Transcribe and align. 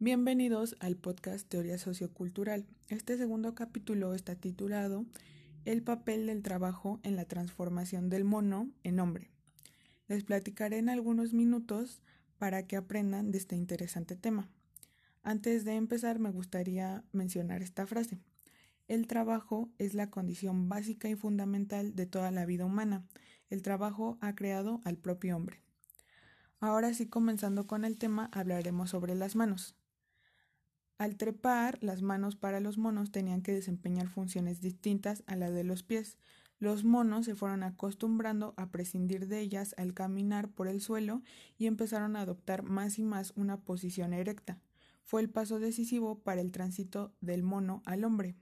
Bienvenidos 0.00 0.76
al 0.78 0.94
podcast 0.94 1.48
Teoría 1.48 1.76
Sociocultural. 1.76 2.68
Este 2.86 3.16
segundo 3.16 3.56
capítulo 3.56 4.14
está 4.14 4.36
titulado 4.36 5.04
El 5.64 5.82
papel 5.82 6.28
del 6.28 6.44
trabajo 6.44 7.00
en 7.02 7.16
la 7.16 7.24
transformación 7.24 8.08
del 8.08 8.22
mono 8.22 8.70
en 8.84 9.00
hombre. 9.00 9.32
Les 10.06 10.22
platicaré 10.22 10.78
en 10.78 10.88
algunos 10.88 11.32
minutos 11.32 12.00
para 12.38 12.64
que 12.64 12.76
aprendan 12.76 13.32
de 13.32 13.38
este 13.38 13.56
interesante 13.56 14.14
tema. 14.14 14.48
Antes 15.24 15.64
de 15.64 15.74
empezar 15.74 16.20
me 16.20 16.30
gustaría 16.30 17.02
mencionar 17.10 17.62
esta 17.62 17.84
frase. 17.84 18.20
El 18.86 19.08
trabajo 19.08 19.68
es 19.78 19.94
la 19.94 20.10
condición 20.10 20.68
básica 20.68 21.08
y 21.08 21.16
fundamental 21.16 21.96
de 21.96 22.06
toda 22.06 22.30
la 22.30 22.46
vida 22.46 22.66
humana. 22.66 23.04
El 23.50 23.62
trabajo 23.62 24.16
ha 24.20 24.36
creado 24.36 24.80
al 24.84 24.96
propio 24.96 25.34
hombre. 25.34 25.60
Ahora 26.60 26.94
sí, 26.94 27.06
comenzando 27.06 27.66
con 27.66 27.84
el 27.84 27.98
tema, 27.98 28.30
hablaremos 28.32 28.90
sobre 28.90 29.16
las 29.16 29.34
manos. 29.34 29.77
Al 30.98 31.16
trepar, 31.16 31.78
las 31.80 32.02
manos 32.02 32.34
para 32.34 32.58
los 32.58 32.76
monos 32.76 33.12
tenían 33.12 33.40
que 33.40 33.52
desempeñar 33.52 34.08
funciones 34.08 34.60
distintas 34.60 35.22
a 35.28 35.36
las 35.36 35.54
de 35.54 35.62
los 35.62 35.84
pies. 35.84 36.18
Los 36.58 36.82
monos 36.82 37.26
se 37.26 37.36
fueron 37.36 37.62
acostumbrando 37.62 38.52
a 38.56 38.72
prescindir 38.72 39.28
de 39.28 39.38
ellas 39.38 39.76
al 39.78 39.94
caminar 39.94 40.50
por 40.50 40.66
el 40.66 40.80
suelo 40.80 41.22
y 41.56 41.66
empezaron 41.66 42.16
a 42.16 42.22
adoptar 42.22 42.64
más 42.64 42.98
y 42.98 43.04
más 43.04 43.32
una 43.36 43.60
posición 43.60 44.12
erecta. 44.12 44.58
Fue 45.04 45.20
el 45.20 45.30
paso 45.30 45.60
decisivo 45.60 46.18
para 46.18 46.40
el 46.40 46.50
tránsito 46.50 47.14
del 47.20 47.44
mono 47.44 47.80
al 47.86 48.02
hombre. 48.02 48.34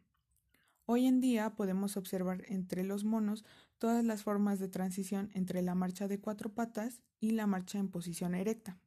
Hoy 0.86 1.05
en 1.05 1.20
día 1.20 1.56
podemos 1.56 1.98
observar 1.98 2.45
entre 2.47 2.84
los 2.84 3.05
monos 3.05 3.45
todas 3.77 4.02
las 4.02 4.23
formas 4.23 4.61
de 4.61 4.69
transición 4.69 5.30
entre 5.34 5.61
la 5.61 5.75
marcha 5.75 6.09
de 6.09 6.20
cuatro 6.20 6.55
patas 6.55 7.02
y 7.20 7.33
la 7.33 7.47
marcha 7.47 7.78
en 7.78 7.91
posición 7.91 8.34
erecta. 8.34 8.78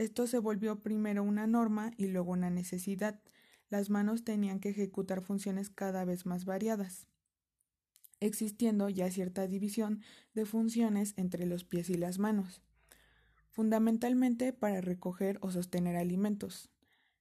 Esto 0.00 0.26
se 0.26 0.38
volvió 0.38 0.80
primero 0.80 1.22
una 1.22 1.46
norma 1.46 1.90
y 1.98 2.06
luego 2.06 2.32
una 2.32 2.48
necesidad. 2.48 3.20
Las 3.68 3.90
manos 3.90 4.24
tenían 4.24 4.58
que 4.58 4.70
ejecutar 4.70 5.20
funciones 5.20 5.68
cada 5.68 6.06
vez 6.06 6.24
más 6.24 6.46
variadas, 6.46 7.06
existiendo 8.18 8.88
ya 8.88 9.10
cierta 9.10 9.46
división 9.46 10.00
de 10.32 10.46
funciones 10.46 11.12
entre 11.18 11.44
los 11.44 11.64
pies 11.64 11.90
y 11.90 11.98
las 11.98 12.18
manos, 12.18 12.62
fundamentalmente 13.50 14.54
para 14.54 14.80
recoger 14.80 15.36
o 15.42 15.50
sostener 15.50 15.96
alimentos. 15.96 16.70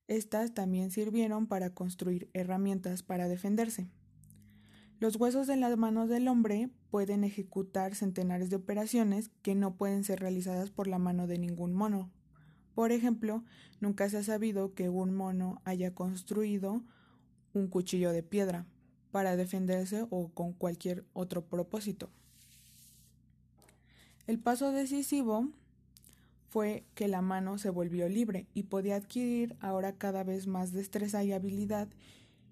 Estas 0.08 0.54
también 0.54 0.90
sirvieron 0.90 1.48
para 1.48 1.74
construir 1.74 2.30
herramientas 2.32 3.04
para 3.04 3.28
defenderse. 3.28 3.90
Los 5.02 5.18
huesos 5.18 5.48
de 5.48 5.58
las 5.58 5.78
manos 5.78 6.08
del 6.08 6.30
hombre 6.30 6.70
pueden 6.92 7.26
ejecutar 7.26 7.94
centenares 7.94 8.50
de 8.50 8.56
operaciones 8.56 9.32
que 9.42 9.54
no 9.54 9.76
pueden 9.76 10.06
ser 10.06 10.22
realizadas 10.22 10.72
por 10.72 10.88
la 10.88 10.98
mano 10.98 11.28
de 11.28 11.40
ningún 11.40 11.74
mono. 11.74 12.10
Por 12.80 12.94
ejemplo, 12.94 13.44
nunca 13.82 14.10
se 14.10 14.16
ha 14.16 14.24
sabido 14.24 14.74
que 14.74 14.88
un 14.88 15.14
mono 15.14 15.62
haya 15.66 15.94
construido 15.94 16.82
un 17.52 17.68
cuchillo 17.68 18.14
de 18.14 18.24
piedra 18.24 18.68
para 19.12 19.36
defenderse 19.36 20.08
o 20.10 20.30
con 20.30 20.54
cualquier 20.54 21.04
otro 21.12 21.44
propósito. 21.44 22.10
El 24.28 24.40
paso 24.40 24.72
decisivo 24.72 25.50
fue 26.48 26.86
que 26.96 27.10
la 27.10 27.22
mano 27.22 27.58
se 27.58 27.70
volvió 27.70 28.08
libre 28.08 28.48
y 28.54 28.64
podía 28.64 28.96
adquirir 28.96 29.58
ahora 29.60 29.98
cada 29.98 30.24
vez 30.24 30.48
más 30.48 30.72
destreza 30.72 31.22
y 31.26 31.34
habilidad 31.34 31.90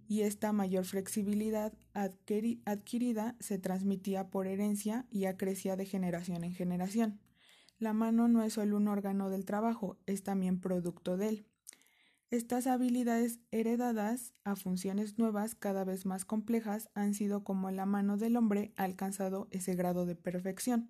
y 0.10 0.24
esta 0.24 0.52
mayor 0.52 0.84
flexibilidad 0.84 1.72
adquirida 1.94 3.38
se 3.40 3.60
transmitía 3.60 4.28
por 4.28 4.46
herencia 4.46 5.06
y 5.10 5.24
acrecía 5.24 5.78
de 5.78 5.86
generación 5.86 6.44
en 6.44 6.54
generación. 6.54 7.18
La 7.80 7.94
mano 7.94 8.28
no 8.28 8.42
es 8.44 8.54
solo 8.54 8.78
un 8.78 8.88
órgano 8.88 9.30
del 9.30 9.46
trabajo, 9.46 9.98
es 10.08 10.24
también 10.24 10.60
producto 10.60 11.16
de 11.16 11.30
él. 11.30 11.48
Estas 12.30 12.66
habilidades 12.68 13.40
heredadas 13.52 14.34
a 14.44 14.56
funciones 14.56 15.18
nuevas 15.18 15.56
cada 15.56 15.86
vez 15.86 16.06
más 16.06 16.26
complejas 16.26 16.90
han 16.96 17.14
sido 17.14 17.44
como 17.44 17.70
la 17.72 17.86
mano 17.86 18.18
del 18.18 18.36
hombre 18.36 18.74
ha 18.78 18.84
alcanzado 18.84 19.48
ese 19.52 19.76
grado 19.76 20.06
de 20.06 20.16
perfección. 20.16 20.90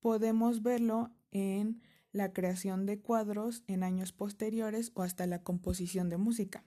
Podemos 0.00 0.62
verlo 0.62 1.10
en 1.30 1.80
la 2.10 2.32
creación 2.32 2.84
de 2.84 3.00
cuadros 3.00 3.62
en 3.66 3.84
años 3.84 4.12
posteriores 4.12 4.90
o 4.94 5.02
hasta 5.02 5.26
la 5.26 5.42
composición 5.42 6.10
de 6.10 6.18
música. 6.18 6.64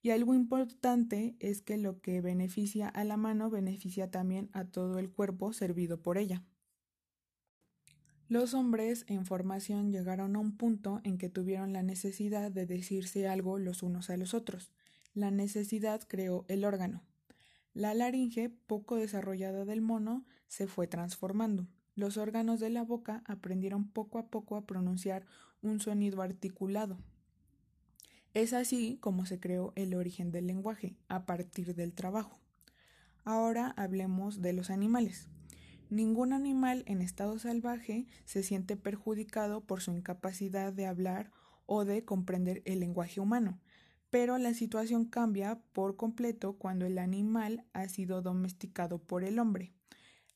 Y 0.00 0.10
algo 0.10 0.34
importante 0.34 1.36
es 1.38 1.62
que 1.62 1.76
lo 1.76 2.00
que 2.00 2.20
beneficia 2.20 2.88
a 2.88 3.04
la 3.04 3.16
mano 3.16 3.50
beneficia 3.50 4.10
también 4.10 4.50
a 4.52 4.64
todo 4.64 4.98
el 4.98 5.10
cuerpo 5.12 5.52
servido 5.52 6.02
por 6.02 6.18
ella. 6.18 6.42
Los 8.32 8.54
hombres 8.54 9.04
en 9.08 9.26
formación 9.26 9.92
llegaron 9.92 10.36
a 10.36 10.38
un 10.38 10.56
punto 10.56 11.02
en 11.04 11.18
que 11.18 11.28
tuvieron 11.28 11.74
la 11.74 11.82
necesidad 11.82 12.50
de 12.50 12.64
decirse 12.64 13.28
algo 13.28 13.58
los 13.58 13.82
unos 13.82 14.08
a 14.08 14.16
los 14.16 14.32
otros. 14.32 14.70
La 15.12 15.30
necesidad 15.30 16.00
creó 16.08 16.46
el 16.48 16.64
órgano. 16.64 17.02
La 17.74 17.92
laringe, 17.92 18.48
poco 18.48 18.96
desarrollada 18.96 19.66
del 19.66 19.82
mono, 19.82 20.24
se 20.48 20.66
fue 20.66 20.86
transformando. 20.86 21.68
Los 21.94 22.16
órganos 22.16 22.58
de 22.58 22.70
la 22.70 22.84
boca 22.84 23.22
aprendieron 23.26 23.86
poco 23.86 24.18
a 24.18 24.28
poco 24.28 24.56
a 24.56 24.64
pronunciar 24.64 25.26
un 25.60 25.78
sonido 25.78 26.22
articulado. 26.22 26.96
Es 28.32 28.54
así 28.54 28.96
como 29.02 29.26
se 29.26 29.40
creó 29.40 29.74
el 29.76 29.92
origen 29.94 30.30
del 30.30 30.46
lenguaje, 30.46 30.96
a 31.06 31.26
partir 31.26 31.74
del 31.74 31.92
trabajo. 31.92 32.40
Ahora 33.24 33.74
hablemos 33.76 34.40
de 34.40 34.54
los 34.54 34.70
animales. 34.70 35.28
Ningún 35.92 36.32
animal 36.32 36.84
en 36.86 37.02
estado 37.02 37.38
salvaje 37.38 38.06
se 38.24 38.42
siente 38.42 38.78
perjudicado 38.78 39.60
por 39.60 39.82
su 39.82 39.92
incapacidad 39.92 40.72
de 40.72 40.86
hablar 40.86 41.30
o 41.66 41.84
de 41.84 42.02
comprender 42.02 42.62
el 42.64 42.80
lenguaje 42.80 43.20
humano, 43.20 43.60
pero 44.08 44.38
la 44.38 44.54
situación 44.54 45.04
cambia 45.04 45.60
por 45.74 45.96
completo 45.96 46.54
cuando 46.54 46.86
el 46.86 46.96
animal 46.96 47.66
ha 47.74 47.86
sido 47.90 48.22
domesticado 48.22 49.00
por 49.00 49.22
el 49.22 49.38
hombre. 49.38 49.74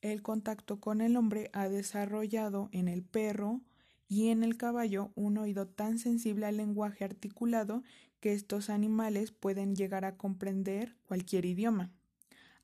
El 0.02 0.20
contacto 0.20 0.78
con 0.78 1.00
el 1.00 1.16
hombre 1.16 1.48
ha 1.54 1.70
desarrollado 1.70 2.68
en 2.72 2.86
el 2.86 3.02
perro 3.02 3.62
y 4.08 4.28
en 4.28 4.44
el 4.44 4.58
caballo 4.58 5.10
un 5.14 5.38
oído 5.38 5.66
tan 5.66 5.98
sensible 5.98 6.44
al 6.44 6.58
lenguaje 6.58 7.02
articulado 7.02 7.82
que 8.20 8.34
estos 8.34 8.68
animales 8.68 9.32
pueden 9.32 9.74
llegar 9.74 10.04
a 10.04 10.18
comprender 10.18 10.98
cualquier 11.06 11.46
idioma 11.46 11.95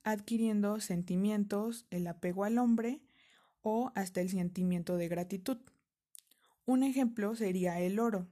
adquiriendo 0.04 0.80
sentimientos, 0.80 1.86
el 1.90 2.06
apego 2.06 2.44
al 2.44 2.58
hombre 2.58 3.00
o 3.62 3.92
hasta 3.94 4.20
el 4.20 4.30
sentimiento 4.30 4.96
de 4.96 5.08
gratitud. 5.08 5.58
Un 6.66 6.82
ejemplo 6.82 7.34
sería 7.34 7.80
el 7.80 7.98
oro. 7.98 8.26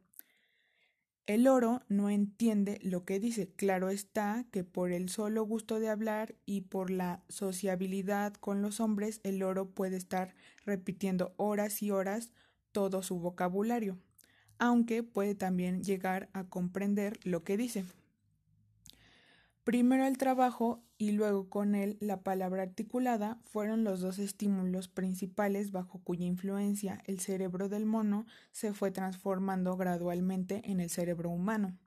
El 1.26 1.46
oro 1.46 1.82
no 1.88 2.10
entiende 2.10 2.80
lo 2.82 3.04
que 3.04 3.20
dice. 3.20 3.52
Claro 3.54 3.88
está 3.90 4.46
que 4.50 4.64
por 4.64 4.90
el 4.90 5.08
solo 5.08 5.44
gusto 5.44 5.78
de 5.78 5.88
hablar 5.88 6.34
y 6.44 6.62
por 6.62 6.90
la 6.90 7.22
sociabilidad 7.28 8.34
con 8.34 8.62
los 8.62 8.80
hombres, 8.80 9.20
el 9.22 9.42
oro 9.42 9.70
puede 9.70 9.96
estar 9.96 10.34
repitiendo 10.64 11.32
horas 11.36 11.82
y 11.82 11.92
horas 11.92 12.32
todo 12.72 13.02
su 13.02 13.20
vocabulario, 13.20 13.96
aunque 14.58 15.02
puede 15.02 15.34
también 15.36 15.84
llegar 15.84 16.30
a 16.32 16.44
comprender 16.44 17.20
lo 17.22 17.44
que 17.44 17.56
dice. 17.56 17.84
Primero 19.70 20.04
el 20.04 20.18
trabajo 20.18 20.82
y 20.98 21.12
luego 21.12 21.48
con 21.48 21.76
él 21.76 21.96
la 22.00 22.24
palabra 22.24 22.64
articulada 22.64 23.40
fueron 23.44 23.84
los 23.84 24.00
dos 24.00 24.18
estímulos 24.18 24.88
principales 24.88 25.70
bajo 25.70 26.02
cuya 26.02 26.26
influencia 26.26 27.00
el 27.06 27.20
cerebro 27.20 27.68
del 27.68 27.86
mono 27.86 28.26
se 28.50 28.72
fue 28.74 28.90
transformando 28.90 29.76
gradualmente 29.76 30.60
en 30.64 30.80
el 30.80 30.90
cerebro 30.90 31.30
humano, 31.30 31.78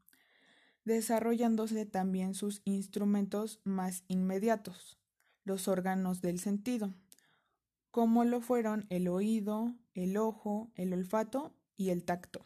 desarrollándose 0.85 1.85
también 1.85 2.35
sus 2.35 2.61
instrumentos 2.63 3.59
más 3.65 4.05
inmediatos, 4.07 4.97
los 5.43 5.67
órganos 5.67 6.21
del 6.21 6.39
sentido, 6.39 6.93
como 7.91 8.23
lo 8.23 8.39
fueron 8.39 8.85
el 8.87 9.09
oído, 9.09 9.75
el 9.93 10.15
ojo, 10.15 10.71
el 10.75 10.93
olfato 10.93 11.53
y 11.75 11.89
el 11.89 12.05
tacto. 12.05 12.45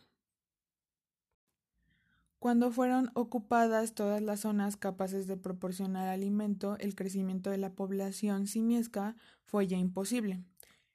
Cuando 2.48 2.72
fueron 2.72 3.12
ocupadas 3.14 3.94
todas 3.94 4.22
las 4.22 4.40
zonas 4.40 4.78
capaces 4.78 5.28
de 5.28 5.36
proporcionar 5.36 6.08
alimento, 6.08 6.78
el 6.80 6.96
crecimiento 6.96 7.50
de 7.50 7.58
la 7.58 7.74
población 7.74 8.48
simiesca 8.48 9.18
fue 9.44 9.68
ya 9.68 9.76
imposible. 9.76 10.46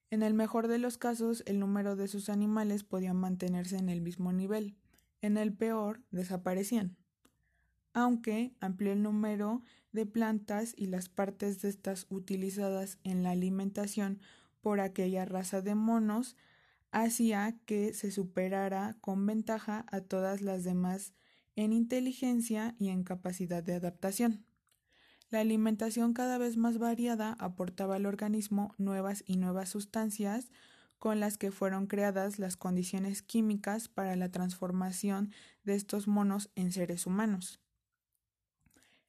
En 0.08 0.22
el 0.22 0.32
mejor 0.32 0.66
de 0.66 0.78
los 0.78 0.96
casos, 0.96 1.42
el 1.44 1.60
número 1.60 1.94
de 1.94 2.08
sus 2.08 2.30
animales 2.30 2.84
podía 2.84 3.12
mantenerse 3.12 3.76
en 3.76 3.90
el 3.90 4.00
mismo 4.00 4.32
nivel. 4.32 4.78
En 5.20 5.36
el 5.36 5.52
peor, 5.52 6.00
desaparecían. 6.10 6.96
Aunque 7.92 8.54
amplió 8.60 8.92
el 8.92 9.02
número 9.02 9.60
de 9.92 10.06
plantas 10.06 10.72
y 10.74 10.86
las 10.86 11.10
partes 11.10 11.60
de 11.60 11.68
estas 11.68 12.06
utilizadas 12.08 12.98
en 13.04 13.22
la 13.22 13.32
alimentación 13.32 14.22
por 14.62 14.80
aquella 14.80 15.26
raza 15.26 15.60
de 15.60 15.74
monos, 15.74 16.34
hacía 16.92 17.58
que 17.66 17.92
se 17.92 18.10
superara 18.10 18.96
con 19.02 19.26
ventaja 19.26 19.84
a 19.90 20.00
todas 20.00 20.40
las 20.40 20.64
demás 20.64 21.12
en 21.56 21.72
inteligencia 21.72 22.74
y 22.78 22.88
en 22.88 23.04
capacidad 23.04 23.62
de 23.62 23.74
adaptación. 23.74 24.44
La 25.30 25.40
alimentación 25.40 26.12
cada 26.12 26.36
vez 26.36 26.56
más 26.56 26.78
variada 26.78 27.32
aportaba 27.38 27.96
al 27.96 28.06
organismo 28.06 28.74
nuevas 28.76 29.24
y 29.26 29.38
nuevas 29.38 29.70
sustancias 29.70 30.50
con 30.98 31.20
las 31.20 31.38
que 31.38 31.50
fueron 31.50 31.86
creadas 31.86 32.38
las 32.38 32.56
condiciones 32.56 33.22
químicas 33.22 33.88
para 33.88 34.14
la 34.14 34.30
transformación 34.30 35.32
de 35.64 35.74
estos 35.74 36.06
monos 36.06 36.50
en 36.54 36.70
seres 36.70 37.06
humanos. 37.06 37.60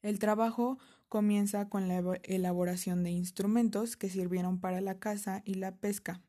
El 0.02 0.18
trabajo 0.18 0.78
comienza 1.08 1.68
con 1.68 1.88
la 1.88 2.02
elaboración 2.24 3.04
de 3.04 3.10
instrumentos 3.10 3.96
que 3.96 4.10
sirvieron 4.10 4.58
para 4.58 4.80
la 4.80 4.98
caza 4.98 5.42
y 5.44 5.54
la 5.54 5.76
pesca, 5.76 6.20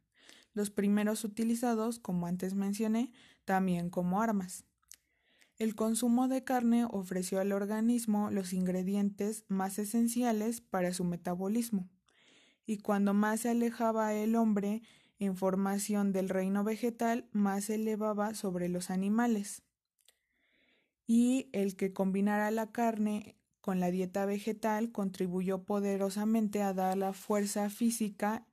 los 0.53 0.69
primeros 0.69 1.23
utilizados, 1.23 1.99
como 1.99 2.27
antes 2.27 2.53
mencioné, 2.53 3.11
también 3.43 3.89
como 3.89 4.21
armas. 4.21 4.65
El 5.57 5.73
consumo 5.73 6.27
de 6.27 6.43
carne 6.43 6.85
ofreció 6.89 7.39
al 7.39 7.53
organismo 7.53 8.29
los 8.29 8.51
ingredientes 8.51 9.45
más 9.47 9.79
esenciales 9.79 10.59
para 10.59 10.93
su 10.93 11.05
metabolismo, 11.05 11.89
y 12.65 12.79
cuando 12.79 13.13
más 13.13 13.41
se 13.41 13.49
alejaba 13.49 14.13
el 14.13 14.35
hombre 14.35 14.81
en 15.17 15.37
formación 15.37 16.11
del 16.11 16.27
reino 16.27 16.65
vegetal 16.65 17.29
más 17.31 17.65
se 17.65 17.75
elevaba 17.75 18.33
sobre 18.33 18.67
los 18.67 18.89
animales. 18.89 19.63
Y 21.07 21.49
el 21.53 21.77
que 21.77 21.93
combinara 21.93 22.51
la 22.51 22.71
carne 22.73 23.37
con 23.61 23.79
la 23.79 23.91
dieta 23.91 24.25
vegetal 24.25 24.91
contribuyó 24.91 25.63
poderosamente 25.63 26.61
a 26.63 26.73
dar 26.73 26.97
la 26.97 27.13
fuerza 27.13 27.69
física 27.69 28.45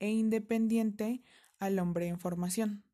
e 0.00 0.10
independiente 0.10 1.22
al 1.58 1.78
hombre 1.78 2.08
en 2.08 2.18
formación. 2.18 2.84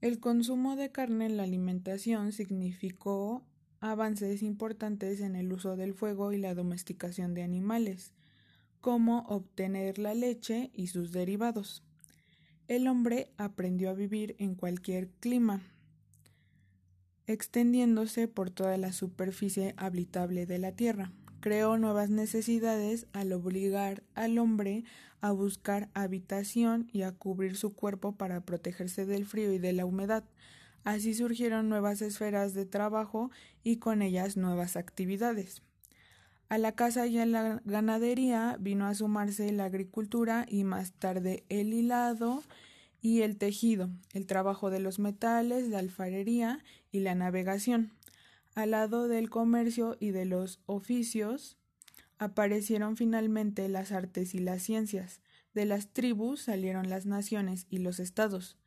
El 0.00 0.20
consumo 0.20 0.76
de 0.76 0.92
carne 0.92 1.26
en 1.26 1.36
la 1.36 1.42
alimentación 1.42 2.30
significó 2.30 3.42
avances 3.80 4.44
importantes 4.44 5.20
en 5.20 5.34
el 5.34 5.52
uso 5.52 5.74
del 5.74 5.92
fuego 5.92 6.32
y 6.32 6.38
la 6.38 6.54
domesticación 6.54 7.34
de 7.34 7.42
animales, 7.42 8.12
cómo 8.80 9.24
obtener 9.28 9.98
la 9.98 10.14
leche 10.14 10.70
y 10.72 10.86
sus 10.86 11.10
derivados. 11.10 11.82
El 12.68 12.86
hombre 12.86 13.32
aprendió 13.38 13.90
a 13.90 13.94
vivir 13.94 14.36
en 14.38 14.54
cualquier 14.54 15.08
clima, 15.08 15.62
extendiéndose 17.26 18.28
por 18.28 18.50
toda 18.50 18.76
la 18.76 18.92
superficie 18.92 19.74
habitable 19.76 20.46
de 20.46 20.58
la 20.58 20.72
Tierra. 20.76 21.10
Creó 21.40 21.78
nuevas 21.78 22.10
necesidades 22.10 23.06
al 23.12 23.32
obligar 23.32 24.02
al 24.14 24.38
hombre 24.38 24.84
a 25.20 25.30
buscar 25.30 25.88
habitación 25.94 26.88
y 26.92 27.02
a 27.02 27.12
cubrir 27.12 27.56
su 27.56 27.74
cuerpo 27.74 28.12
para 28.12 28.40
protegerse 28.40 29.06
del 29.06 29.26
frío 29.26 29.52
y 29.52 29.58
de 29.58 29.72
la 29.72 29.84
humedad. 29.84 30.24
Así 30.84 31.14
surgieron 31.14 31.68
nuevas 31.68 32.02
esferas 32.02 32.54
de 32.54 32.66
trabajo 32.66 33.30
y 33.62 33.76
con 33.76 34.02
ellas 34.02 34.36
nuevas 34.36 34.76
actividades. 34.76 35.62
A 36.48 36.56
la 36.56 36.72
caza 36.72 37.06
y 37.06 37.18
a 37.18 37.26
la 37.26 37.60
ganadería 37.64 38.56
vino 38.58 38.86
a 38.86 38.94
sumarse 38.94 39.52
la 39.52 39.66
agricultura 39.66 40.46
y 40.48 40.64
más 40.64 40.92
tarde 40.92 41.44
el 41.50 41.74
hilado 41.74 42.42
y 43.02 43.20
el 43.22 43.36
tejido, 43.36 43.90
el 44.12 44.26
trabajo 44.26 44.70
de 44.70 44.80
los 44.80 44.98
metales, 44.98 45.68
la 45.68 45.78
alfarería 45.78 46.64
y 46.90 47.00
la 47.00 47.14
navegación. 47.14 47.92
Al 48.58 48.72
lado 48.72 49.06
del 49.06 49.30
comercio 49.30 49.96
y 50.00 50.10
de 50.10 50.24
los 50.24 50.58
oficios 50.66 51.56
aparecieron 52.18 52.96
finalmente 52.96 53.68
las 53.68 53.92
artes 53.92 54.34
y 54.34 54.40
las 54.40 54.64
ciencias. 54.64 55.20
De 55.54 55.64
las 55.64 55.92
tribus 55.92 56.42
salieron 56.42 56.90
las 56.90 57.06
naciones 57.06 57.68
y 57.70 57.78
los 57.78 58.00
estados. 58.00 58.58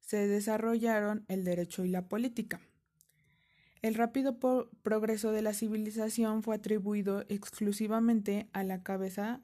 Se 0.00 0.26
desarrollaron 0.26 1.24
el 1.28 1.44
derecho 1.44 1.84
y 1.84 1.90
la 1.90 2.08
política. 2.08 2.60
El 3.82 3.94
rápido 3.94 4.36
progreso 4.82 5.30
de 5.30 5.42
la 5.42 5.54
civilización 5.54 6.42
fue 6.42 6.56
atribuido 6.56 7.24
exclusivamente 7.28 8.48
a 8.52 8.64
la 8.64 8.82
cabeza, 8.82 9.42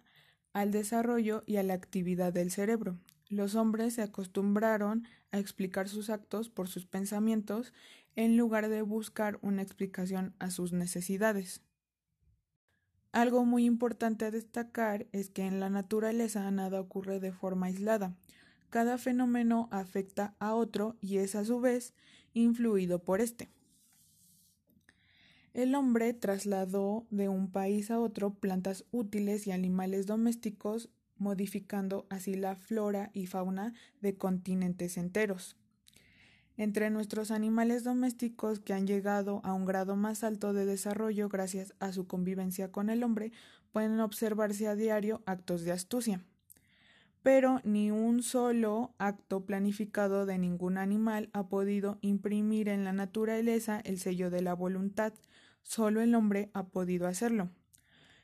al 0.53 0.73
desarrollo 0.73 1.45
y 1.47 1.59
a 1.59 1.63
la 1.63 1.75
actividad 1.75 2.33
del 2.33 2.51
cerebro. 2.51 2.99
Los 3.29 3.55
hombres 3.55 3.95
se 3.95 4.03
acostumbraron 4.03 5.07
a 5.31 5.39
explicar 5.39 5.89
sus 5.89 6.11
actos 6.11 6.51
por 6.51 6.67
sus 6.67 6.87
pensamientos 6.87 7.73
en 8.17 8.37
lugar 8.37 8.69
de 8.69 8.83
buscar 8.83 9.39
una 9.43 9.63
explicación 9.63 10.35
a 10.39 10.51
sus 10.51 10.73
necesidades. 10.73 11.63
Algo 13.13 13.45
muy 13.45 13.67
importante 13.67 14.25
a 14.25 14.31
destacar 14.31 15.07
es 15.13 15.29
que 15.29 15.47
en 15.47 15.61
la 15.61 15.69
naturaleza 15.69 16.51
nada 16.51 16.81
ocurre 16.81 17.21
de 17.21 17.33
forma 17.33 17.67
aislada. 17.67 18.17
Cada 18.71 18.97
fenómeno 18.97 19.69
afecta 19.71 20.35
a 20.39 20.55
otro 20.55 20.97
y 21.03 21.19
es 21.19 21.35
a 21.35 21.45
su 21.45 21.61
vez 21.61 21.93
influido 22.33 23.03
por 23.05 23.21
éste. 23.21 23.51
El 25.53 25.75
hombre 25.75 26.15
trasladó 26.15 27.07
de 27.11 27.29
un 27.29 27.51
país 27.51 27.91
a 27.91 28.01
otro 28.01 28.33
plantas 28.33 28.87
útiles 28.91 29.47
y 29.47 29.53
animales 29.53 30.07
domésticos, 30.07 30.89
modificando 31.19 32.07
así 32.09 32.33
la 32.33 32.57
flora 32.57 33.11
y 33.13 33.27
fauna 33.27 33.75
de 34.01 34.17
continentes 34.17 34.97
enteros. 34.97 35.59
Entre 36.57 36.91
nuestros 36.91 37.31
animales 37.31 37.85
domésticos 37.85 38.61
que 38.61 38.75
han 38.75 38.87
llegado 38.87 39.41
a 39.45 39.53
un 39.53 39.65
grado 39.65 39.97
más 39.97 40.23
alto 40.23 40.53
de 40.53 40.67
desarrollo 40.67 41.29
gracias 41.29 41.75
a 41.81 41.93
su 41.93 42.07
convivencia 42.07 42.71
con 42.71 42.91
el 42.91 43.03
hombre, 43.03 43.33
pueden 43.73 44.01
observarse 44.01 44.69
a 44.69 44.75
diario 44.75 45.23
actos 45.27 45.63
de 45.63 45.73
astucia. 45.73 46.25
Pero 47.23 47.61
ni 47.65 47.91
un 47.91 48.23
solo 48.23 48.95
acto 48.99 49.47
planificado 49.47 50.27
de 50.27 50.39
ningún 50.39 50.77
animal 50.77 51.31
ha 51.33 51.49
podido 51.49 51.99
imprimir 52.01 52.69
en 52.69 52.85
la 52.85 52.93
naturaleza 52.93 53.81
el 53.85 53.99
sello 53.99 54.29
de 54.29 54.43
la 54.43 54.55
voluntad, 54.55 55.13
Solo 55.63 56.01
el 56.01 56.15
hombre 56.15 56.51
ha 56.55 56.67
podido 56.67 57.07
hacerlo. 57.07 57.49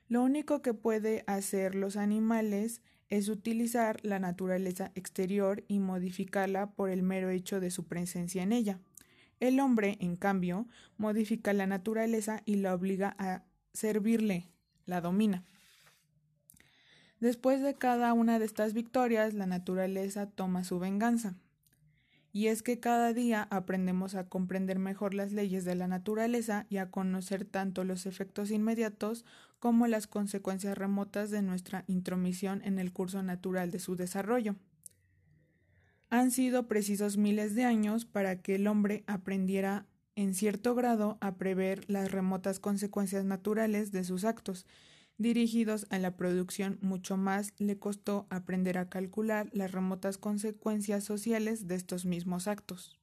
Lo 0.08 0.22
único 0.22 0.62
que 0.62 0.74
puede 0.74 1.24
hacer 1.26 1.74
los 1.74 1.96
animales 1.96 2.82
es 3.08 3.28
utilizar 3.28 3.98
la 4.04 4.18
naturaleza 4.18 4.92
exterior 4.94 5.64
y 5.68 5.78
modificarla 5.78 6.70
por 6.70 6.90
el 6.90 7.02
mero 7.02 7.30
hecho 7.30 7.60
de 7.60 7.70
su 7.70 7.86
presencia 7.86 8.42
en 8.42 8.52
ella. 8.52 8.78
El 9.40 9.60
hombre, 9.60 9.96
en 10.00 10.16
cambio, 10.16 10.66
modifica 10.96 11.52
la 11.52 11.66
naturaleza 11.66 12.42
y 12.44 12.56
la 12.56 12.74
obliga 12.74 13.14
a 13.18 13.44
servirle, 13.72 14.48
la 14.84 15.00
domina. 15.00 15.44
Después 17.20 17.62
de 17.62 17.74
cada 17.74 18.12
una 18.12 18.38
de 18.38 18.44
estas 18.44 18.74
victorias, 18.74 19.34
la 19.34 19.46
naturaleza 19.46 20.26
toma 20.26 20.64
su 20.64 20.78
venganza 20.78 21.34
y 22.32 22.48
es 22.48 22.62
que 22.62 22.78
cada 22.78 23.12
día 23.12 23.48
aprendemos 23.50 24.14
a 24.14 24.28
comprender 24.28 24.78
mejor 24.78 25.14
las 25.14 25.32
leyes 25.32 25.64
de 25.64 25.74
la 25.74 25.88
naturaleza 25.88 26.66
y 26.68 26.76
a 26.76 26.90
conocer 26.90 27.44
tanto 27.44 27.84
los 27.84 28.06
efectos 28.06 28.50
inmediatos 28.50 29.24
como 29.58 29.86
las 29.86 30.06
consecuencias 30.06 30.76
remotas 30.76 31.30
de 31.30 31.42
nuestra 31.42 31.84
intromisión 31.86 32.62
en 32.64 32.78
el 32.78 32.92
curso 32.92 33.22
natural 33.22 33.70
de 33.70 33.80
su 33.80 33.96
desarrollo. 33.96 34.56
Han 36.10 36.30
sido 36.30 36.68
precisos 36.68 37.16
miles 37.16 37.54
de 37.54 37.64
años 37.64 38.04
para 38.04 38.40
que 38.40 38.54
el 38.54 38.66
hombre 38.66 39.04
aprendiera 39.06 39.86
en 40.14 40.34
cierto 40.34 40.74
grado 40.74 41.18
a 41.20 41.36
prever 41.36 41.88
las 41.88 42.10
remotas 42.10 42.60
consecuencias 42.60 43.24
naturales 43.24 43.92
de 43.92 44.04
sus 44.04 44.24
actos 44.24 44.66
dirigidos 45.18 45.86
a 45.90 45.98
la 45.98 46.16
producción, 46.16 46.78
mucho 46.80 47.16
más 47.16 47.52
le 47.58 47.78
costó 47.78 48.26
aprender 48.30 48.78
a 48.78 48.88
calcular 48.88 49.50
las 49.52 49.72
remotas 49.72 50.16
consecuencias 50.16 51.04
sociales 51.04 51.66
de 51.66 51.74
estos 51.74 52.06
mismos 52.06 52.46
actos. 52.46 52.98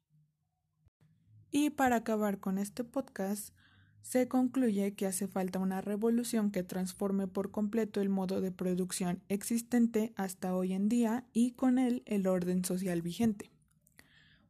Y 1.51 1.69
para 1.69 1.97
acabar 1.97 2.39
con 2.39 2.57
este 2.57 2.83
podcast, 2.83 3.53
se 4.01 4.27
concluye 4.27 4.93
que 4.93 5.07
hace 5.07 5.27
falta 5.27 5.57
una 5.57 5.81
revolución 5.81 6.51
que 6.51 6.63
transforme 6.63 7.27
por 7.27 7.51
completo 7.51 8.01
el 8.01 8.09
modo 8.09 8.39
de 8.39 8.51
producción 8.51 9.23
existente 9.29 10.13
hasta 10.15 10.55
hoy 10.55 10.73
en 10.73 10.89
día 10.89 11.25
y 11.33 11.51
con 11.51 11.79
él 11.79 12.03
el 12.05 12.27
orden 12.27 12.63
social 12.63 13.01
vigente. 13.01 13.51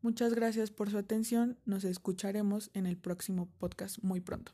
Muchas 0.01 0.33
gracias 0.33 0.71
por 0.71 0.91
su 0.91 0.97
atención, 0.97 1.57
nos 1.65 1.83
escucharemos 1.83 2.69
en 2.73 2.85
el 2.85 2.97
próximo 2.97 3.49
podcast 3.57 3.99
muy 4.03 4.19
pronto. 4.19 4.51